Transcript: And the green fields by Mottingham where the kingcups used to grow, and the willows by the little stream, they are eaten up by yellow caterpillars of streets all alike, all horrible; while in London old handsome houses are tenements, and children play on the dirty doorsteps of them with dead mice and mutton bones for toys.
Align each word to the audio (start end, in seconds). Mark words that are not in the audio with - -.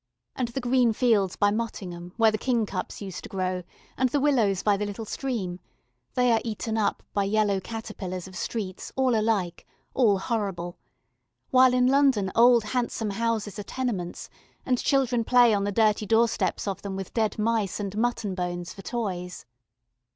And 0.35 0.47
the 0.47 0.61
green 0.61 0.93
fields 0.93 1.35
by 1.35 1.51
Mottingham 1.51 2.13
where 2.17 2.31
the 2.31 2.39
kingcups 2.39 3.01
used 3.01 3.21
to 3.21 3.29
grow, 3.29 3.61
and 3.95 4.09
the 4.09 4.19
willows 4.19 4.63
by 4.63 4.75
the 4.75 4.85
little 4.87 5.05
stream, 5.05 5.59
they 6.15 6.31
are 6.31 6.41
eaten 6.43 6.75
up 6.75 7.03
by 7.13 7.23
yellow 7.25 7.59
caterpillars 7.59 8.27
of 8.27 8.35
streets 8.35 8.91
all 8.95 9.13
alike, 9.13 9.63
all 9.93 10.17
horrible; 10.17 10.79
while 11.51 11.75
in 11.75 11.85
London 11.85 12.31
old 12.33 12.63
handsome 12.63 13.11
houses 13.11 13.59
are 13.59 13.61
tenements, 13.61 14.27
and 14.65 14.79
children 14.79 15.23
play 15.23 15.53
on 15.53 15.65
the 15.65 15.71
dirty 15.71 16.07
doorsteps 16.07 16.67
of 16.67 16.81
them 16.81 16.95
with 16.95 17.13
dead 17.13 17.37
mice 17.37 17.79
and 17.79 17.95
mutton 17.95 18.33
bones 18.33 18.73
for 18.73 18.81
toys. 18.81 19.45